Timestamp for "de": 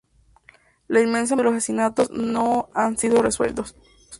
1.51-1.55